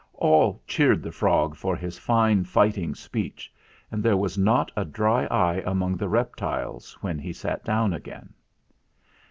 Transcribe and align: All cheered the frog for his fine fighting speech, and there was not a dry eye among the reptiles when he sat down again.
All 0.15 0.59
cheered 0.65 1.03
the 1.03 1.11
frog 1.11 1.55
for 1.55 1.75
his 1.75 1.99
fine 1.99 2.43
fighting 2.43 2.95
speech, 2.95 3.53
and 3.91 4.01
there 4.01 4.17
was 4.17 4.35
not 4.35 4.71
a 4.75 4.83
dry 4.83 5.25
eye 5.27 5.61
among 5.63 5.95
the 5.95 6.09
reptiles 6.09 6.97
when 7.01 7.19
he 7.19 7.31
sat 7.33 7.63
down 7.63 7.93
again. 7.93 8.33